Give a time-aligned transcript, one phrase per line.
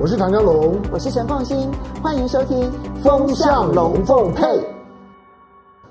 [0.00, 1.68] 我是唐家龙，我是陈凤新，
[2.00, 2.56] 欢迎收听
[3.02, 4.44] 《风向龙凤配》。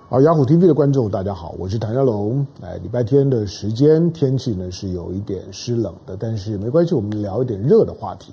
[0.07, 2.47] 好，雅虎 TV 的观众大家好，我是唐家龙。
[2.61, 8.31] 哎，礼拜天的时间，天气呢是有一点湿冷的，但是没关系，我们聊一点热的话题。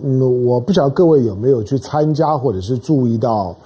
[0.00, 3.56] 嗯，我不晓得各位有没有去参加，或者是注意到，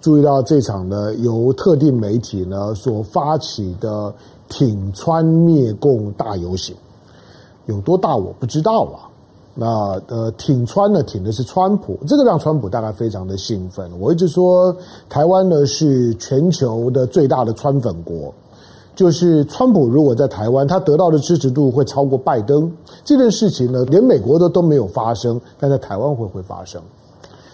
[0.00, 4.14] 注意到这场呢由特定媒体呢所发起的
[4.48, 6.72] 挺川灭共大游行，
[7.66, 9.09] 有多大我不知道啊。
[9.62, 13.90] 那呃，挺川呢，挺的是川普，这个让川普大概非常的兴奋。
[14.00, 14.74] 我一直说，
[15.06, 18.32] 台湾呢是全球的最大的川粉国，
[18.96, 22.72] 就是川普如果在台湾，他得到的支持度会超过拜登。
[23.04, 26.80] 这件事情呢，连美国的都没有发生，但在台湾会会发生。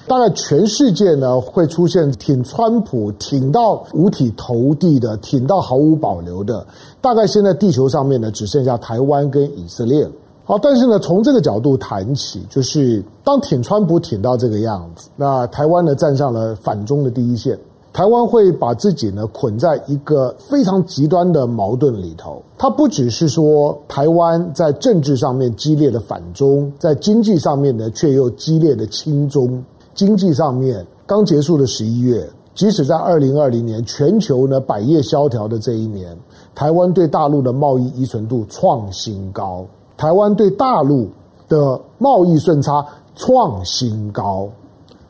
[0.06, 6.64] 大概全世界呢会出现挺川普，挺到五体投地的，挺到毫无保留的。
[7.00, 10.11] 大概现在地球上面呢，只剩下台湾跟以色列了。
[10.48, 17.58] 好，但是呢，从这个角度谈起，就是当挺川普挺到这个样子，那台湾呢站上了反中的第一线，
[17.92, 22.41] 台湾会把自己呢捆在一个非常极端的矛盾里头。
[22.56, 29.61] 它不只是说台湾在政治上面激烈的反中，在经济上面呢却又激烈的亲中。
[29.97, 32.24] 经济上面刚结束的十一月，
[32.55, 36.17] 即使在二零二零年全球呢百业萧条的这一年，
[36.55, 39.67] 台湾对大陆的贸易依存度创新高。
[39.97, 41.08] 台湾对大陆
[41.48, 44.48] 的贸易顺差创新高，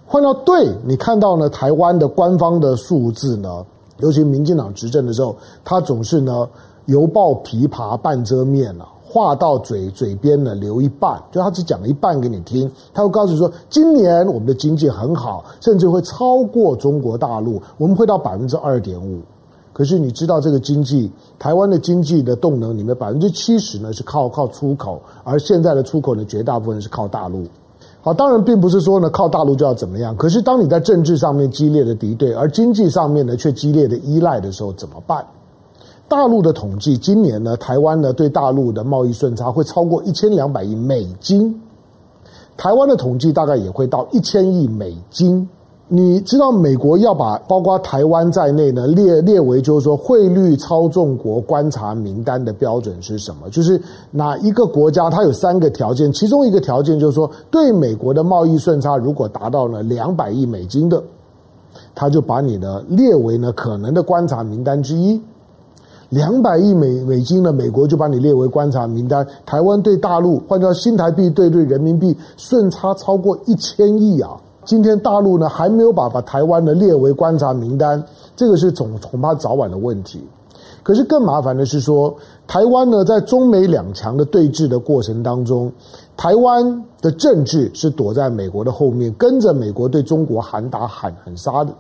[0.07, 3.65] 换到对你看到呢，台湾的官方的数字呢，
[3.99, 6.49] 尤其民进党执政的时候，他总是呢
[6.85, 19.21] 犹抱琵琶半遮面啊，话到嘴嘴边呢留一半，就他只讲了一半给你听，他会告诉你说，今年我们的经济很好，甚至会超过中国大陆，我们会到百分之二点五。
[19.77, 27.45] 可是你知道这个经济，台湾的经济的动能里面百分之七十呢是靠靠出口，而现在的出口呢绝大部分是靠大陆。
[28.01, 30.17] 好，当然并不是说呢靠大陆就要怎么样。
[30.17, 35.23] 可是当你在政治上面激烈的敌对，而经济上面呢却激烈的依赖的时候，怎么办？
[36.09, 41.55] 大陆的统计，今年呢台湾呢对大陆的贸易顺差会超过一千两百亿美金，
[42.57, 45.47] 台湾的统计大概也会到一千亿美金。
[45.89, 53.49] 你知道美国要把包括台湾在内呢列列为就是说汇率操纵国观察名单的标准是什么？
[53.51, 53.81] 就是
[54.11, 61.01] 哪一个国家它有三个条件，其中一个条件就是说对美国的贸易顺差如果达到了两百亿美金的，
[61.95, 65.21] 他就把你呢列为呢可能的观察名单之一。
[66.09, 69.25] 两百亿美美金的美国就把你列为观察名单。
[69.45, 74.31] 台湾对大陆换成新台币对对人民币顺差超过一千亿啊！
[74.67, 78.03] 今天大陆呢还没有把把台湾呢列为观察名单，
[78.35, 80.21] 这个是总恐怕早晚的问题。
[80.83, 82.13] 可是更麻烦的是说，
[82.49, 85.71] 台湾呢在中美两强的对峙的过程当中，
[86.17, 91.73] 台湾的政治是躲在美国的后面，跟着美国对中国喊打喊喊杀的。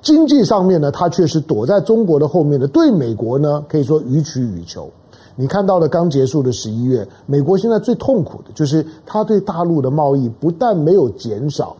[0.00, 4.88] 经济上面呢，它却是躲在中国的后面的，对美国呢可以说予取予求。
[5.34, 11.76] 你看到了刚结束的十一月，美国现在最痛苦的就是它对大陆的贸易不但没有减少。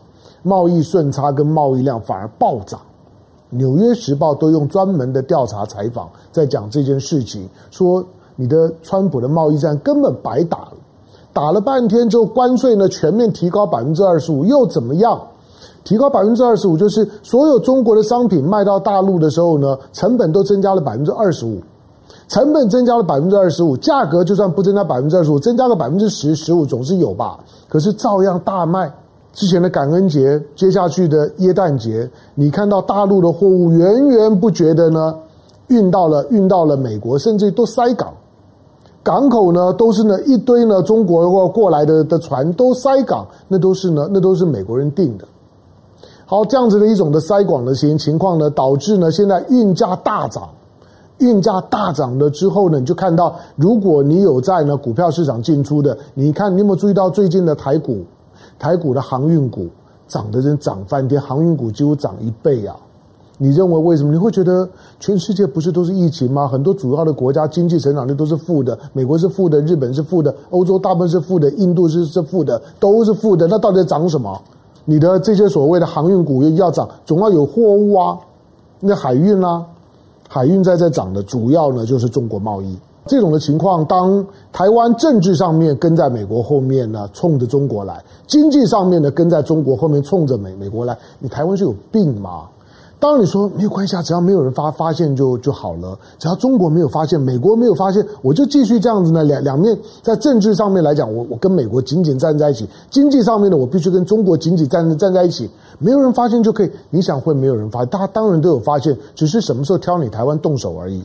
[0.47, 2.79] 贸易顺差跟贸易量反而暴涨，
[3.49, 10.73] 《纽约时报》都用专门的调查采访在讲这件事情，说你的川普的贸易战根本白打了，
[11.33, 15.19] 打了半天之后，关税呢全面提高百分之二十五，又怎么样？
[15.83, 21.59] 提高百分之二十五，就是所有中国的商品卖到大陆的时候呢，成本都增加了百分之二十五，
[22.27, 27.39] 成本增加了百分之二十五，价格就算不增加百分之二十五，增加个百分之十、十五总是有吧？
[27.67, 28.93] 可是照样大卖。
[29.35, 35.13] 之前的感恩节，接下去的耶诞节，你看到大陆的货物源源不绝的呢，
[35.67, 38.13] 运到了运到了美国，甚至都塞港，
[39.03, 45.27] 港口呢都是呢一堆呢中国或过来的的船都塞港，那都是呢那都是美国人订的。
[46.25, 50.47] 好，这样子的一种的塞港的情情况呢，导致呢现在运价大涨，
[51.17, 58.05] 运价大涨了之后呢，你就看到，如果你有在呢股票市场进出的，你看你有没有注意到最近的台股？
[58.57, 59.67] 台股的航运股
[60.07, 62.75] 涨得真涨翻天，航运股几乎涨一倍啊！
[63.37, 64.13] 你认为为什么？
[64.13, 64.67] 你会觉得
[64.99, 66.47] 全世界不是都是疫情吗？
[66.47, 73.45] 很多主要的国家经济成长率都是负的，美国是负的，日本是负的，欧洲大部分是负的，印度是是负的，都是负的。
[73.47, 74.41] 那到底涨什么？
[74.85, 78.17] 你的这些所谓的航运股要涨，总要有货物啊！
[78.79, 79.65] 那海运啊，
[80.29, 82.77] 海运在这涨的主要呢就是中国贸易。
[83.07, 90.97] 这种的情况，当台湾政治上面跟在美国后面呢，冲着中国来；经济上面呢，跟在中国后面冲着美美国来。
[91.19, 92.45] 你台湾是有病吗？
[92.97, 99.23] 当你说没有关系啊，只要没有人发发现就就好了，只要中国没有发现，美国没有发现，我就继续这样子呢。
[99.23, 105.47] 两两面在政治上面来讲，我我跟美国紧紧站在一起；经济上面呢，我必须跟中国紧紧站站在一起。
[105.77, 107.89] 没有人发现就可以，你想会没有人发现？
[107.89, 111.03] 大家当然都有发现，只是什么时候挑你台湾动手而已。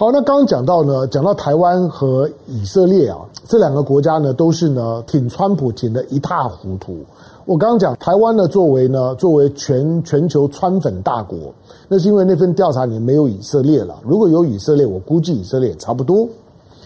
[0.00, 7.04] 好，那刚刚讲到呢，讲到台湾和以色列啊，这两个国家呢，都是呢挺川普挺得一塌糊涂。
[7.44, 11.52] 我刚刚讲台湾呢，作为呢作为全全球川粉大国，
[11.86, 14.00] 那是因为那份调查里面没有以色列了。
[14.02, 16.26] 如果有以色列，我估计以色列也差不多。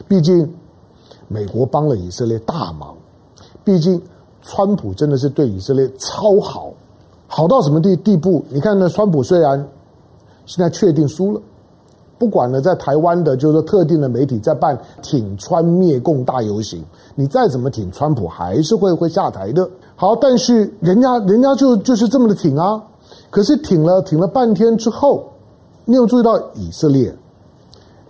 [0.08, 0.52] 毕竟
[1.28, 2.96] 美国帮了以色列大忙，
[3.62, 4.02] 毕竟
[4.42, 6.72] 川普真的是对以色列超好，
[7.28, 8.44] 好到什么地地步？
[8.48, 9.64] 你看呢，川普虽然
[10.46, 11.40] 现在确定输了。
[12.24, 16.82] 不管呢，在台湾的，就是说特定的媒体在办挺川灭共大游行，
[17.14, 19.68] 你再怎么挺川普，还是会会下台的。
[19.94, 22.82] 好，但是人家人家就就是这么的挺啊。
[23.28, 25.22] 可是挺了挺了半天之后，
[25.84, 27.14] 你有注意到以色列？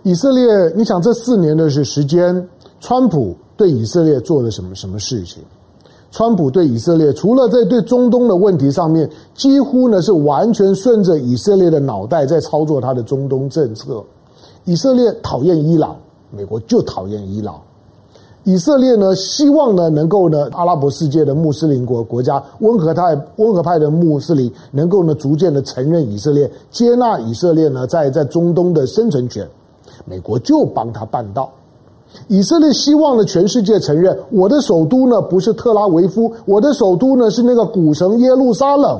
[0.03, 0.47] 以色列，
[0.77, 2.47] 你想这四年的是时间，
[2.79, 5.43] 川普对以色列做了什么什么事情？
[6.15, 14.01] 川普对以色列，除了在对中东的问题上面，几乎呢是完全顺着以色列的脑袋在操作他的中东政策。
[14.63, 15.93] 以色列讨厌伊朗，
[16.31, 17.59] 美国就讨厌伊朗。
[18.45, 29.45] 以色列呢，希望呢能够呢，阿拉伯世界的穆斯林国国家温和派温和派的穆斯林能够呢逐渐的承认以色列，接纳以色列呢在在中东的生存权，
[30.05, 31.51] 美国就帮他办到。
[32.27, 38.99] 以色列希望呢，全世界承认我的首都呢不是特拉维夫，我的首都呢是那个古城耶路撒冷。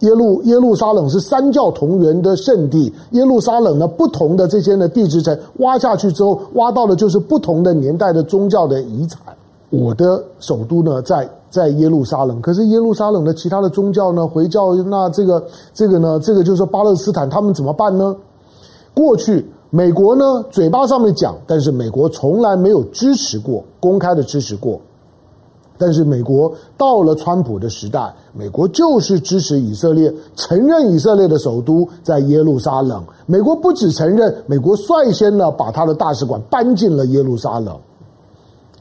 [0.00, 2.90] 耶路耶路撒冷是三教同源的圣地。
[3.10, 9.20] 耶路撒冷呢，不同的这些呢地质层挖下去之后，挖到的就是不同的年代的宗教的遗产。
[9.68, 15.44] 我的首都呢在在耶路撒冷，可是耶路撒冷的其他的宗教呢，回教那这个
[15.74, 18.16] 这个呢，这个就是巴勒斯坦他们怎么办呢？
[18.94, 19.46] 过去。
[19.70, 24.80] 美国呢，嘴巴上面讲，但是美国从来没有支持过，公开的支持过。
[25.78, 33.02] 但是美国到了川普的时代，美国就是支持以色列，承认以色列的首都在耶路撒冷。
[33.26, 37.78] 美国不只承认，美国率先呢把他的大使馆搬进了耶路撒冷。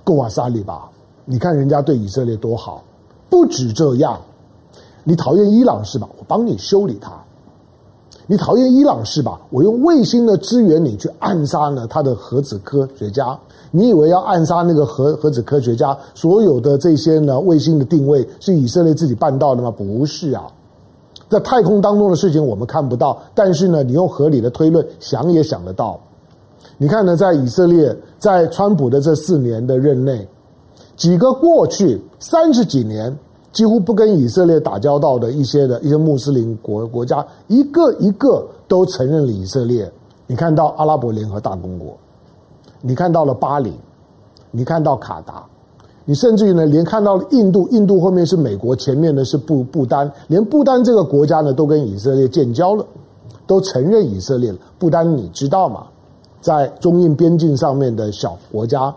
[0.04, 0.90] 够啊，沙利吧？
[1.24, 2.84] 你看人家对以色列多好。
[3.30, 4.20] 不止这样，
[5.04, 6.10] 你讨厌伊朗是吧？
[6.18, 7.12] 我帮你修理他。
[8.32, 9.42] 你讨厌伊朗是吧？
[9.50, 13.36] 我用卫星的支援你去暗杀呢他的核子科学家。
[13.72, 19.72] 你以为要暗杀那个核核子科学家，所有的这些呢卫星的定位是以色列自己办到的吗？
[19.72, 20.44] 不是啊，
[21.28, 26.00] 在太空当中的事情我们看不到，但是呢，你用合理的推论想也想得到。
[26.78, 30.28] 你看呢，在以色列在川普的这四年的任内，
[30.96, 33.18] 几个过去三十几年。
[33.52, 39.92] 几乎不跟以色列打交道的一些的一些穆斯林国国家，一个一个都承认了以色列。
[40.28, 41.98] 你看到阿拉伯联合大公国，
[42.82, 43.74] 你看到了巴林，
[44.52, 45.44] 你看到卡达，
[46.06, 52.86] 你甚至于呢，连看到了印度，印度后面是美国，前面呢是不不丹，连不丹这个国家呢都跟以色列建交了，
[53.48, 54.58] 都承认以色列了。
[54.78, 55.88] 不丹你知道吗？
[56.40, 58.94] 在中印边境上面的小国家，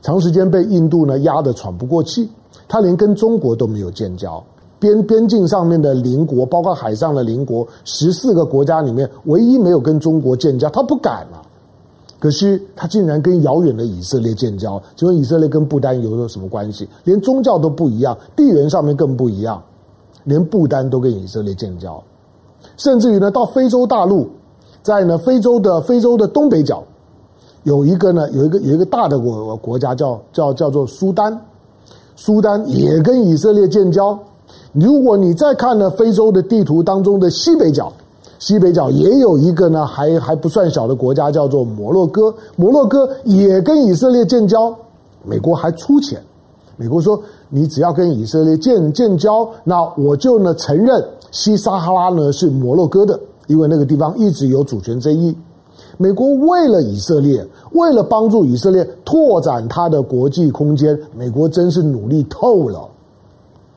[0.00, 2.28] 长时间被印度呢压得喘不过气。
[2.72, 4.42] 他连跟中国都没有建交，
[4.80, 11.44] 边边境上面的邻国，包括海上的邻国，十四个国家里面，唯一没有跟中国建交，他不敢啊。
[12.18, 16.88] 可是他竟然跟遥远的以色列建交，请问以色列跟不丹有什么关系？
[17.04, 19.62] 连宗教都不一样，地缘上面更不一样，
[20.24, 22.02] 连不丹都跟以色列建交，
[22.78, 24.26] 甚至于呢，到非洲大陆，
[24.82, 26.82] 在呢非洲的非洲的东北角，
[27.64, 31.38] 有一个呢，有一个有一个大的国国家叫叫叫做苏丹。
[32.24, 34.16] 苏丹也跟以色列建交。
[34.70, 37.92] 如果你再看呢，非洲的地图当中的西北角，
[38.38, 42.32] 西北角也有一个呢，还还不算小的国家，叫做摩洛哥。
[42.54, 44.72] 摩洛哥也跟以色列建交，
[45.24, 46.22] 美国还出钱。
[46.76, 55.36] 美国说，你只要跟以色列建建交，那我就呢承认西撒哈拉呢是摩洛哥的，因为那个地方一直有主权争议。
[55.98, 62.88] 美国为了以色列，为了帮助以色列拓展它的国际空间，美国真是努力透了。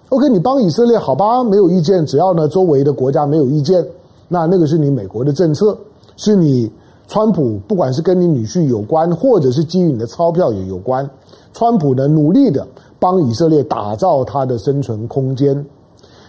[0.10, 2.06] OK，你帮以色列好吧，没有意见。
[2.06, 3.86] 只要呢周围的国家没有意见，
[4.28, 5.78] 那那个是你美国的政策，
[6.16, 6.72] 是你
[7.08, 11.10] 川普，不管是跟你女婿有关，或者是基于你的钞票也有关。
[11.54, 12.66] 川普呢努力的
[13.00, 15.66] 帮以色列打造它的生存空间。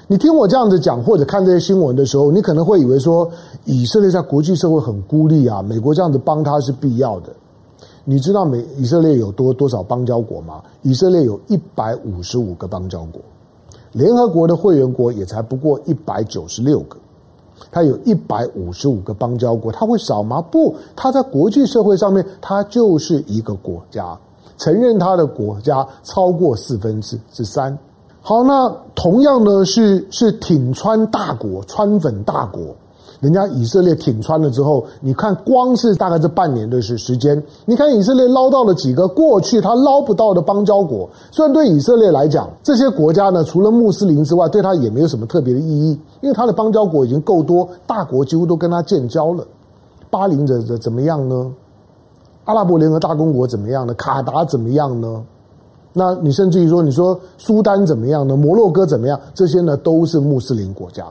[0.08, 3.28] 你听我这样子讲，或者看这些新闻的时候，你可能会以为说，
[3.64, 7.32] 以色列在国际社会很孤立啊，美国这样子帮他是必要的。
[8.04, 10.62] 你知道美以色列有多多少邦交国吗？
[10.82, 13.20] 以色列有一百五十五个邦交国，
[13.90, 16.96] 联合国的会员国也才不过一百九十六个。
[17.72, 20.40] 它有一百五十五个邦交国，它会少吗？
[20.40, 24.16] 不，它在国际社会上面，它就是一个国家，
[24.56, 27.76] 承认它的国家超过四分之之三。
[28.28, 32.60] 好，那同样呢是是挺川大国，川粉大国。
[33.20, 41.08] 人家以色列挺川了之后，你看光是大概这半年的时时间，你看以色列捞到了几个过去他捞不到的邦交国。
[41.30, 49.46] 虽然对以色列来讲，这些国家呢，除了穆斯林之外，对他也没有什么特别的意义，因为他的邦交国已经够多，大国几乎都跟他建交了。
[50.10, 51.48] 巴林怎怎怎么样呢？
[52.46, 53.94] 阿拉伯联合大公国怎么样呢？
[53.94, 55.22] 卡达怎么样呢？
[55.98, 58.36] 那你甚至于说，你说苏丹怎么样呢？
[58.36, 59.18] 摩洛哥怎么样？
[59.32, 61.06] 这些呢，都是穆斯林国家。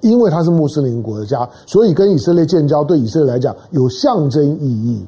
[0.00, 5.06] 因为他是穆斯林国家，所以跟以色列建交对以色列来讲有象征意义。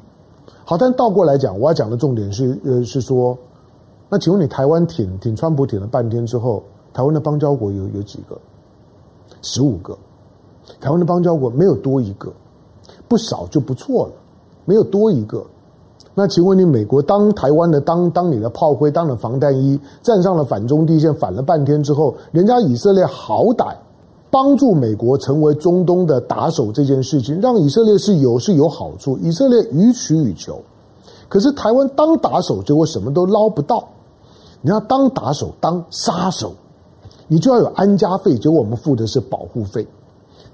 [0.63, 3.37] 好，但倒过来讲，我要讲的重点是，呃，是说，
[4.07, 6.63] 那请问你台湾挺挺川普挺了半天之后，
[6.93, 8.37] 台湾的邦交国有有几个？
[9.41, 9.97] 十五个。
[10.79, 12.31] 台湾的邦交国没有多一个，
[13.09, 14.13] 不少就不错了，
[14.63, 15.45] 没有多一个。
[16.15, 23.75] 那请问你美国当台湾的当当你的炮灰，当了防弹衣，站上了反中地线，反了半天之后，人家以色列好歹。
[24.29, 29.15] 帮助美国成为中东的打手这件事情，让以色列是有是有好处。
[29.19, 30.59] 以色列予取予求，
[31.29, 33.87] 可是台湾当打手，结果什么都捞不到。
[34.61, 36.53] 你要当打手当杀手，
[37.27, 39.85] 你就要有安家费，结果我们付的是保护费。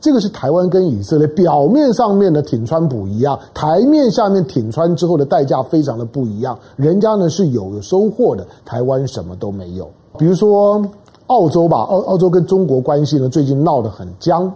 [0.01, 6.57] 这个是台湾跟以色列表面上面的挺川普一样，台面下面挺川之后的代价非常的不一样。
[6.75, 9.89] 人家呢是有收获的，台湾什么都没有。
[10.17, 10.83] 比如说。
[11.29, 14.51] 澳洲吧，澳澳洲跟中国关系呢，最近闹得很僵，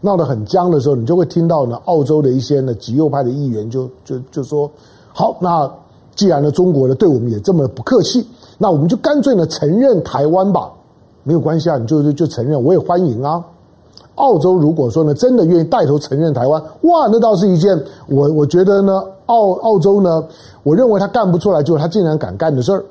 [0.00, 4.70] 闹得很僵的时候，你就会听到呢，澳洲的一些呢极右派的议员就就就说，
[5.12, 5.68] 好，那
[6.14, 8.24] 既然呢中国呢对我们也这么不客气，
[8.56, 10.70] 那我们就干脆呢承认台湾吧，
[11.24, 13.44] 没有关系啊，你就就承认，我也欢迎啊。
[14.16, 20.22] 澳洲如果说呢真的愿意带头承认台湾，哇，那倒是一件我我觉得呢澳澳洲呢，
[20.62, 22.84] 我认为他干不出来，就他竟然敢干的事儿，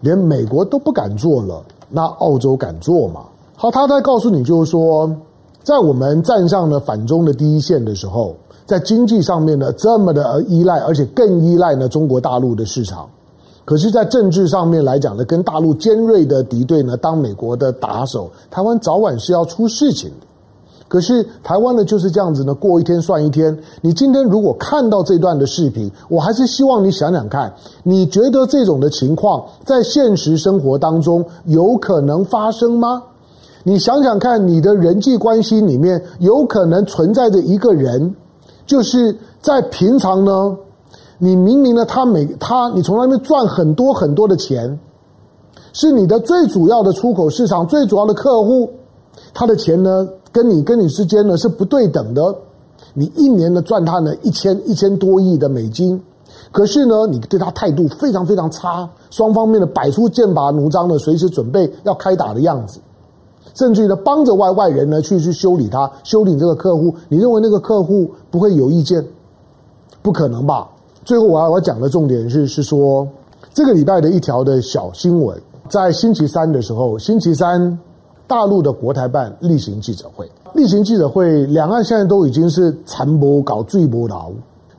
[0.00, 1.62] 连美国都不敢做了。
[1.88, 3.20] 那澳洲敢做吗？
[3.54, 5.08] 好，他在告诉你，就是说，
[5.62, 8.34] 在我们站上了反中的第一线的时候，
[8.66, 13.08] 在经济上面呢这么的依赖，而且更依赖呢中国大陆的市场。
[13.66, 20.26] 可是，在政治上面来讲呢，跟大陆尖锐的敌对呢，当美国的打手，台湾早晚是要出事情的。
[20.86, 23.58] 可是台湾呢就是这样子呢，过一天算一天。
[23.80, 33.02] 你今天如果看到这段的视频，我还是希望你想想看，你觉得这种的情况在现实生活当中有可能发生吗？
[33.64, 38.14] 你想想看，你的人际关系里面有可能存在着一个人，
[38.64, 40.56] 就是在平常呢，
[41.18, 44.78] 你明明呢他每他你从那边赚很多很多的钱，
[45.72, 48.70] 是你的最主要的出口市场最主要的客户，
[49.32, 50.08] 他的钱呢？
[50.32, 52.36] 跟你跟你之间呢是不对等的，
[52.92, 55.98] 你一年呢赚他呢一千一千多亿的美金，
[56.52, 62.80] 可是呢你对他态度非常非常差，双方面的摆出剑拔弩张的，随时准备要开打的样子，
[63.54, 69.02] 甚至于呢帮着外外人呢去去修理他，修理这个客户，你认为那个客户不会有意见？
[70.02, 70.68] 不可能吧？
[71.06, 73.06] 最后我要我要讲的重点是是说，
[73.54, 77.78] 这个礼拜的一条的小新闻，在星期三的时候，星期三。
[78.28, 84.32] 大陆的国台办例行记者会，例行记者会，两岸现在都已经是残波搞最波劳，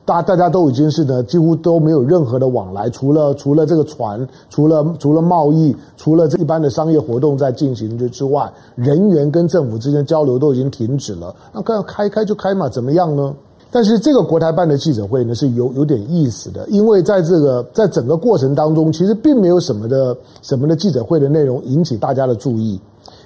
[0.04, 11.34] 大大家都已经是呢，几乎都没有任何的往来，除了除了这个船，除了除了贸易，除了这一般的商业活动在进行的之外，人员跟政府之间交流都已经停止了。
[11.54, 13.34] 那要开开就开嘛，怎么样呢？
[13.70, 22.80] 但是这个国台办的记者会呢是有有点意思的，因为在这个在整个过程当中，其实并没有什么的什么的记者会的内容引起大家的注意。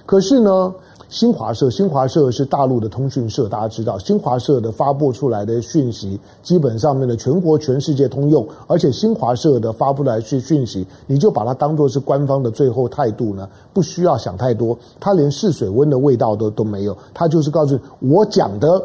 [0.04, 0.75] 可是呢，
[1.08, 18.82] 新华社，新华社是大陆的通讯社，大家知道，新华社的发布出来的讯息，基本上面的全国全世界通用，而且新华社的发布来是讯息，你就把它当做是官方的最后态度呢，不需要想太多，它连试水温的味道都都没有，它就是告诉，我讲的，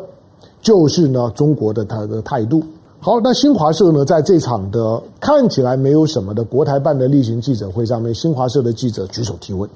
[0.67, 2.61] 就是呢中国的他的态度。
[2.99, 9.69] 好，那新华社呢，在这场的看起来没有什么的国台办的例行记者会上面，新华社的记者举手提问。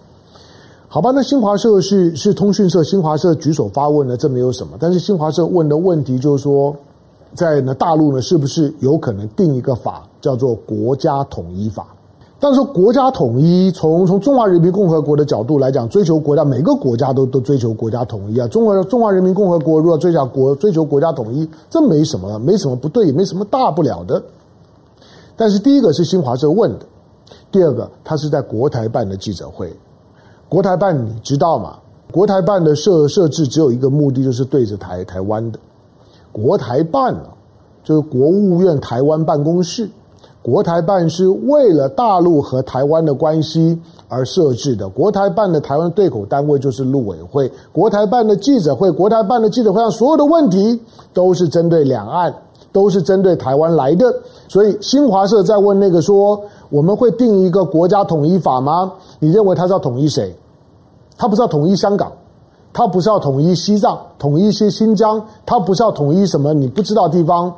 [0.89, 4.75] 好吧，那新华社是是通讯社，新华社举手发问呢，这没有什么。
[4.77, 6.75] 但是新华社问的问题就是说，
[7.33, 11.87] 在呢大陆呢，是不是有可能定一个法叫做国家统一法？
[12.43, 18.47] 但是国家统一，从从中华人民共和国的角度来讲，追求国家，每个国家都都追求国家统一啊。
[18.47, 24.19] 中国中华人民共和国如果追求国追求国家统一，这没什么，没什么不对，也没什么大不了的。
[25.37, 26.85] 但是第一个是新华社问的，
[27.51, 29.71] 第二个他是在国台办的记者会。
[30.49, 31.77] 国台办你知道吗？
[32.11, 35.59] 国台办的设设置只有一个目的，就是对着台台湾的
[36.31, 37.37] 国台办啊，
[37.83, 39.87] 就是国务院台湾办公室。
[40.43, 44.89] 国台办是为了大陆和台湾的关系而设置的。
[44.89, 47.51] 国台办的台湾对口单位就是陆委会。
[47.71, 50.81] 国台办的记者会，国台办的记者会上所有的问题
[51.13, 52.33] 都是针对两岸，
[52.71, 54.11] 都是针对台湾来的。
[54.47, 60.35] 所以新华社在问那个说：“我们会定一个国家统一法吗？”你认为他是要统一谁？
[61.17, 62.11] 他不是要统一香港，
[62.73, 67.53] 他不是要统一西藏，统一一些新疆，他不是要统一什么你不知道地方。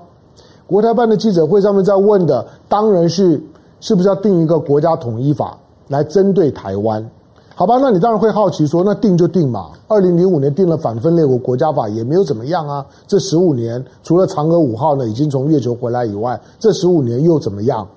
[0.66, 3.42] 国台办的记者会上面在问的，当然是
[3.80, 7.10] 是不是要定一个国家统一法来针对台湾？
[7.56, 9.70] 好吧，那你当然会好奇说，那定就定嘛。
[9.88, 12.84] 二零零五年定了反分裂国国家法，也没有怎么样啊。
[13.06, 17.88] 这十五年，除了嫦娥五号呢已经从月球回来以外，这十五年又怎么样？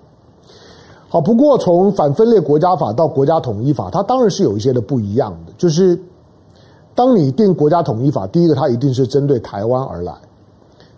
[1.08, 5.52] 好，不过从反分裂国家法到国家统一法，它当然是有一些的不一样的。
[5.56, 5.98] 就是
[6.94, 10.12] 当你定国家统一法，第一个它一定是针对台湾而来；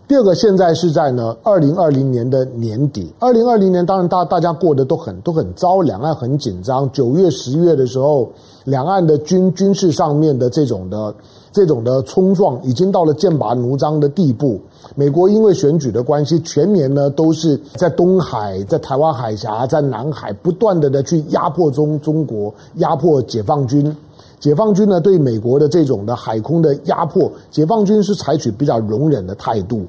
[0.09, 3.13] 第二个，现在是在呢二零二零年的年底。
[3.19, 6.91] 二零二零年当然大大家过得都很都很糟，两岸很紧张。
[6.93, 8.27] 九月、十月的时候，
[8.65, 11.15] 两岸的军军事上面的这种的。
[11.51, 14.61] 这种的冲撞已经到了剑拔弩张的地步。
[14.95, 23.95] 美国因为选举的关系，全年呢都是在东海、在台湾海峡、在南海不断的的去压迫中中国，压迫解放军。
[24.39, 29.85] 解放军呢对美国的这种的海空的压迫，解放军是采取比较容忍的态度。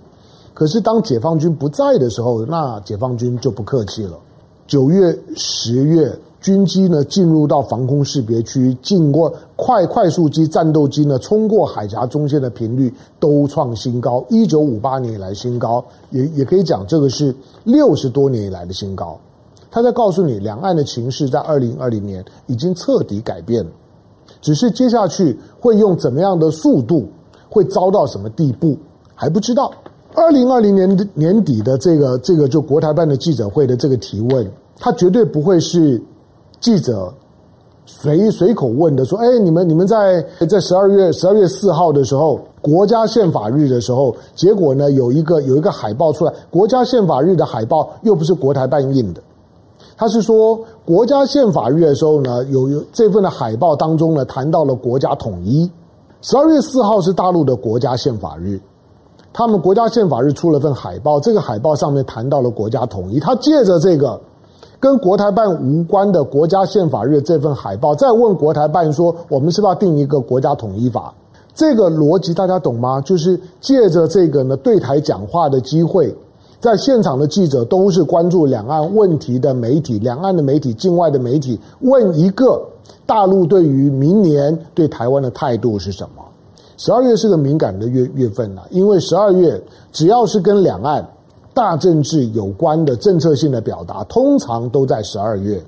[0.60, 4.20] 可是当解放军不在的时候，那解放军就不客气了。
[4.68, 6.14] 九月、十月。
[6.42, 17.36] 军机呢进入到防空识别区，经过快快速机、战斗机呢冲过海峡中线的频率都创新高，一九五八年以来新高，也也可以讲这个是
[17.66, 19.20] 六十多年以来的新高。
[19.70, 23.72] 他在告诉你，两岸的情势在二零二零年已经彻底改变了，
[24.40, 27.06] 只是接下去会用怎么样的速度，
[27.50, 28.78] 会遭到什么地步
[29.14, 29.70] 还不知道。
[30.20, 34.46] 二零二零年年底的这个这个就国台办的记者会的这个提问，
[34.78, 36.02] 他绝对不会是。
[36.62, 37.10] 记者
[37.86, 49.22] 随随口问的说：“哎，你们你们在在十二月十二月四号的时候，国家宪法日的时候，结果呢有一个有一个海报出来，国家宪法日的海报又不是国台办印的，
[49.96, 55.72] 他是说国家宪法日的时候呢，有有这份的海报当中呢谈到了国家统一。
[56.22, 58.60] 十二月四号是大陆的国家宪法日，
[59.32, 64.20] 他们国家宪法日出了份海报，这个海报上面谈到了国家统一，他借着这个。”
[64.82, 71.14] 跟国台办无关的国家宪法日这份海报，再问国台办说：“我们是不是要定一个国家统一法？”
[71.54, 73.02] 这个逻辑大家懂吗？
[73.02, 76.16] 就是借着这个呢对台讲话的机会，
[76.62, 82.66] 在现场的记者都是关注两岸问题的媒体，两岸的媒体、境外的媒体问一个
[83.06, 86.24] 大陆对于明年对台湾的态度是什么？
[86.80, 89.62] 十二月是个敏感的月月份了，因为十二月
[89.92, 91.06] 只要是跟两岸。
[91.52, 95.62] 大政治有关的政策性的表达，通常都在十二月。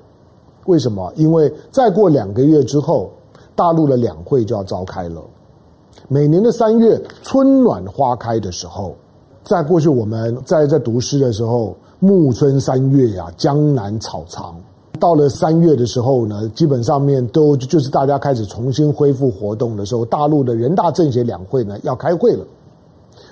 [0.64, 1.12] 为什么？
[1.16, 3.10] 因为再过两个月之后，
[3.54, 5.20] 大陆的两会就要召开了。
[6.08, 8.94] 每年的三月，春暖花开的时候，
[9.44, 14.56] 在过去我们在在读诗的时候，“暮春三月呀，江南草长”。
[15.02, 22.46] 到了三月的时候呢，基本上面都就是大家开始重新恢复活动的时候，大陆的人大政协两会呢要开会了。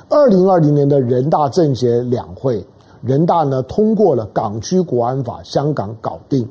[0.08, 2.66] 二零二零年的人大政协两会，
[3.02, 6.44] 人大呢通过了港区国安法，香港搞定。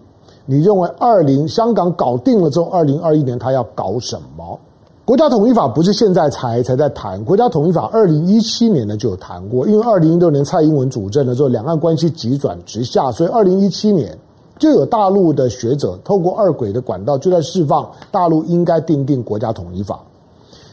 [0.45, 4.57] 你认为二零香港搞定了之后，二零二一年他要搞什么？
[5.03, 14.17] 国家统一法不是现在才才在谈，国家统一法二零一七年呢就有谈过，因为二零一六年蔡英文主政的时候，两岸关系急转直下，所以二零一七年
[14.59, 19.99] 就有大陆的学者透过二轨的管道就在释放大陆应该订定国家统一法。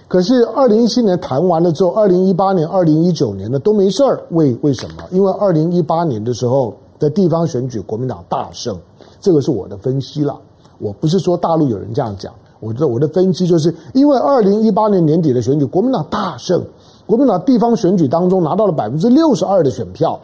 [0.09, 4.21] 可是，二零一七年谈完了之后，二零一八年、二零一九年呢都没事儿。
[4.31, 5.03] 为为什么？
[5.11, 8.79] 因为二零一八年的时候的地方选举，国民党大胜。
[9.21, 10.39] 这个是我的分析了。
[10.79, 16.63] 我不是说大陆有人这样讲，我的我的分析就是因为二零一八年年底的选举，国民党大胜，
[17.05, 20.21] 国民党地方选举当中拿到了百分之六十二的选票，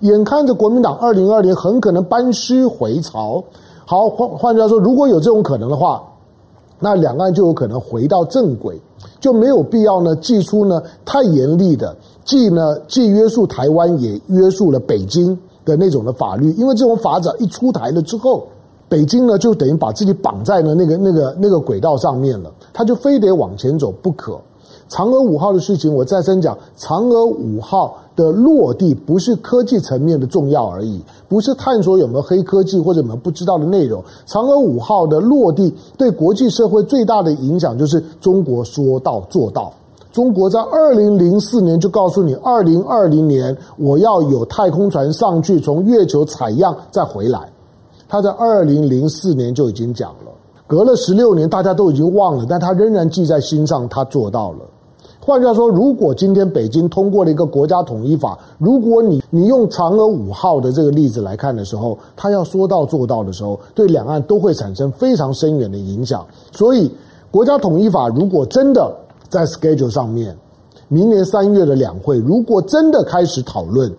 [0.00, 3.42] 眼看着国民党二零二零很可能班师回朝。
[3.84, 6.02] 好，换换句话说，如果有这种可能的话，
[6.78, 8.80] 那两岸就有可能回到正轨。
[9.20, 16.50] 就没有必要呢，祭出呢太严厉的，既呢既约束台湾，也约束了北京的那种的法律。
[16.52, 18.46] 因为这种法子一出台了之后，
[18.88, 24.38] 北京呢就等于把自己绑在了那个那个那个轨道上面了，他就非得往前走不可。
[24.88, 34.02] 嫦娥五号的事情，我再三讲，嫦娥五号的落地不是科技层面的重要而已，不是探索有没有黑科技或者有没有不知道的内容。
[34.28, 39.72] 嫦娥五号的落地对国际社会最大的影响就是中国说到做到。
[40.12, 47.40] 中国在二零零四年就告诉你，二零二零年我要有太空船上去，从月球采样再回来。
[48.08, 50.30] 他在二零零四年就已经讲了，
[50.68, 54.58] 隔了十六年，大家都已经忘了，但他仍然记在心上，他做到了。
[55.26, 66.24] 换句话说，如果今天北京通过了一个国家统一法，如果你你用嫦娥五号的这个例子来看的时候，他要说到做到的时候，对两岸都会产生非常深远的影响。
[66.52, 66.88] 所以，
[67.32, 68.88] 国家统一法如果真的，
[69.28, 70.36] 在 schedule 上面，
[70.86, 73.92] 明年三月的两会，如果真的开始讨论，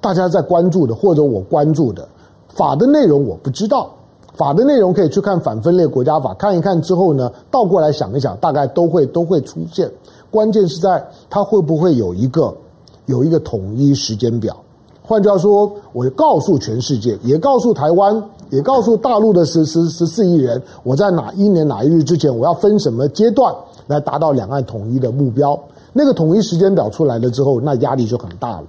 [0.00, 2.08] 大家在关注的或者我关注的
[2.48, 3.88] 法的内容，我不知道。
[4.34, 9.90] 法的内容可以去看反分裂国家法，看一看之后呢，倒过来想一想，大概都会都会出现。
[10.30, 12.54] 关键是在它会不会有一个
[13.06, 14.56] 有一个统一时间表。
[15.02, 23.54] 换句话说，我告诉全世界，也告诉台湾，也告诉大陆的十十十四亿人，我在哪一年哪一日之前，我要分什么阶段。
[23.88, 25.56] 来达到两岸统一的目标，
[25.92, 28.64] 那个统一时间表出来了之后，那压力就很大了。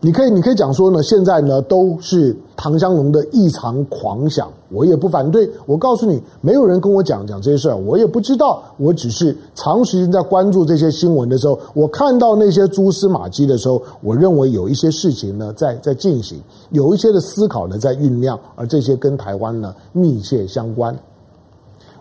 [0.00, 5.50] 你可以，你可以讲说呢，现在呢都是唐湘龙的异常狂想，我也不反对。
[5.66, 8.62] 我告诉你，没有人跟我讲讲这些事儿，我也不知道。
[8.76, 20.96] 我只是长时间在关注这些新闻的时候，我看到那些蛛丝马迹的时候，我认为有一些事情呢在在进行，有一些的思考呢在酝酿，而这些跟台湾呢密切相关。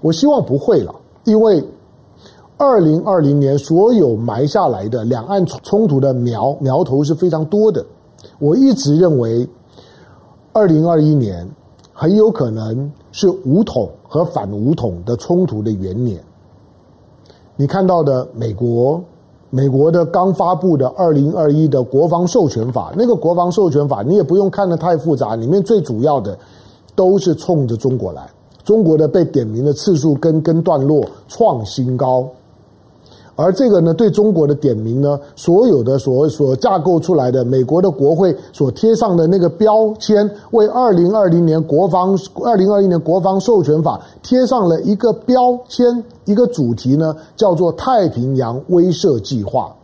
[0.01, 1.63] 我希望不会了，因为。
[2.60, 7.86] 二零二零年所有埋下来的两岸冲突的苗苗头是非常多的。
[8.39, 9.48] 我一直认为，
[10.54, 11.48] 二零二一年
[11.93, 16.20] 很有可能是武统和反武统的冲突的元年。
[17.56, 19.00] 你看到的美国，
[19.52, 26.36] 美国的刚发布的二零二一的国防授权法，那个国防授权法你也不用看得太复杂，里面最主要的
[26.96, 28.28] 都是冲着中国来，
[28.63, 32.28] 中国的被点名的次数跟跟段落创新高。
[33.38, 49.77] 而这个呢，对中国的点名呢，所有的所所架构出来的美国的国会所贴上的那个标签，为二零二零年国防二零二一年国防授权法贴上了一个标签，一个主题呢，叫做太平洋威慑计划。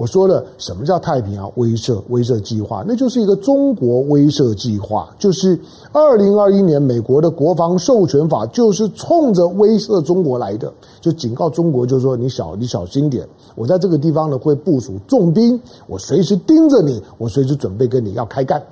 [0.00, 2.82] 我说了，什么叫太平洋威慑威慑计划？
[2.88, 5.60] 那就是一个中国威慑计划，就是
[5.92, 18.62] 二零二一年美国的国防授权法就是冲着威慑中国来的，就警告中国，就是说你小你小心点，我在这个地方呢会部署重兵，我随时盯着你，我随时准备跟你要开干。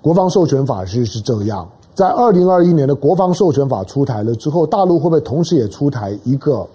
[0.00, 6.66] 国防授权法是是这样，在二零二一年的国防授权法出台了之后，大陆会不会同时也出台一个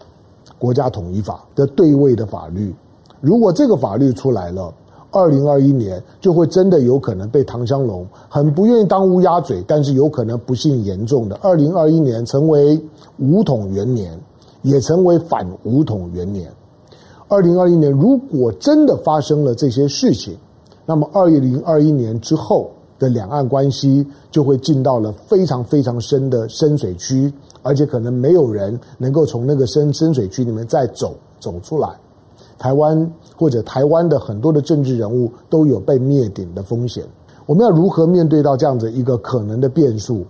[0.59, 2.71] 国家统一法的对位的法律？
[3.23, 4.73] 如果这个法律出来了，
[5.09, 12.77] 二零二一年就会真的有可能被唐湘龙很不愿意当乌鸦嘴，但是有可能不幸严重的二零二一年成为
[13.19, 14.19] 五统元年，
[14.61, 16.51] 也成为反五统元年。
[17.29, 20.35] 二零二一年如果真的发生了这些事情，
[20.85, 27.31] 那么二零二一年之后的两岸关系就会进到了非常非常深的深水区，
[27.61, 31.87] 而且可能没有人能够从那个深深水区里面再走走出来。
[32.63, 37.03] 台湾或者台湾的很多的政治人物都有被灭顶的风险，
[37.45, 40.23] 我们要如何面对到这样子一个可能的变数？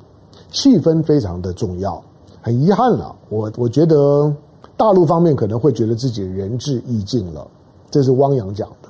[0.50, 2.04] 气氛非常的重要。
[2.41, 4.34] 很遗憾了，我我觉得
[4.76, 7.46] 大陆方面可能会觉得自己仁至义尽了，
[7.91, 8.89] 这是汪洋讲的。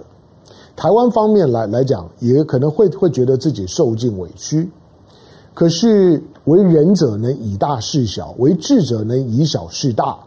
[0.78, 4.72] 台湾方面来来讲，也可能会会觉得自己受尽委屈。
[5.54, 10.18] 可是为仁者能以大事小，为智者能以小事大。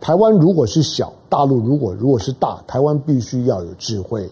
[0.00, 4.30] 台湾如果是小，大陆如果如果是大，台湾必须要有智慧。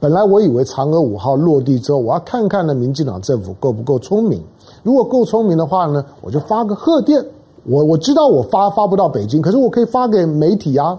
[0.00, 4.42] 本来我以为嫦娥五号落地之后，我要看看呢，民进党政府够不够聪明。
[4.82, 7.24] 如果够聪明的话呢，我就发个贺电。
[7.66, 10.98] 我我知道我发发不到北京，可是我可以发给媒体啊。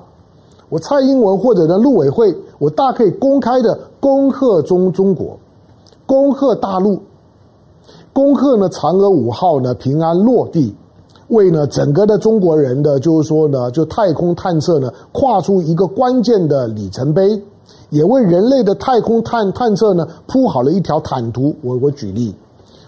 [0.70, 5.38] 我蔡英文或者呢陆委会，我大可以公开的恭贺中中国，
[6.08, 7.00] 恭贺大陆，
[8.12, 10.76] 恭贺呢嫦娥五号呢平安落地。
[11.30, 17.42] 为呢整个的中国人的就是说呢，就太空探测呢跨出一个关键的里程碑，
[17.90, 21.56] 也为人类的太空探探测呢铺好了一条坦途。
[21.62, 22.36] 我我举例，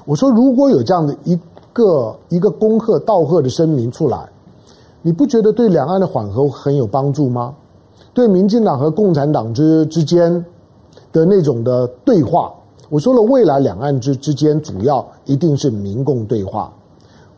[0.06, 1.40] 我说如果有这样的一
[1.74, 4.30] 个一个恭贺道贺的声明出来，
[5.02, 7.56] 你不觉得对两岸的缓和很有帮助吗？
[8.14, 10.46] 对民进党和共产党之之间
[11.12, 12.54] 的那种的对话，
[12.90, 16.72] 我说了，未来两岸之之间主要一定是民共对话。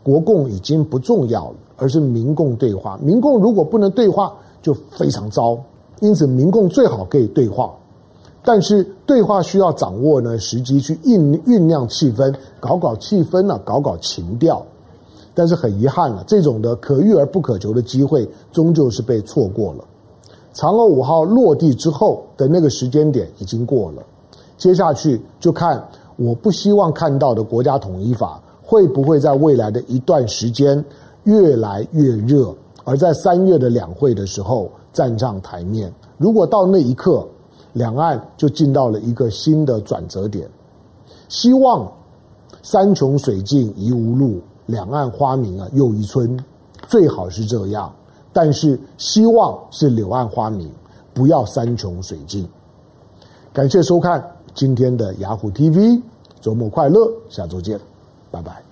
[0.03, 2.97] 国共已经不重要了，而是民共对话。
[3.01, 5.57] 民共如果不能对话，就非常糟。
[6.01, 7.73] 因此民共最好可以对话，
[8.43, 14.65] 但是对话需要掌握呢时机去酝酝酿气氛，搞搞气氛呢、啊，搞搞情调。
[15.35, 19.83] 但是很遗憾了、啊，这种的可遇而不可求的机会，终究是被错过了。
[20.53, 24.01] 嫦娥五号落地之后的那个时间点已经过了，
[24.57, 25.81] 接下去就看
[26.17, 30.86] 我不希望看到的国家统一法会不会在未来的一段时间
[31.23, 32.53] 越来越热，
[32.84, 35.91] 而在三月的两会的时候站上台面。
[36.19, 37.27] 如果到那一刻，
[37.73, 40.47] 两岸就进到了一个新的转折点，
[41.29, 41.91] 希望
[42.62, 44.39] 山穷水尽疑无路。
[44.67, 46.39] 两岸花明啊又一村，
[46.88, 47.91] 最好是这样，
[48.32, 50.69] 但是希望是柳暗花明，
[51.12, 52.47] 不要山穷水尽。
[53.51, 55.99] 感谢收看今天的雅虎 TV，
[56.39, 57.79] 周末快乐，下周见，
[58.31, 58.68] 拜拜。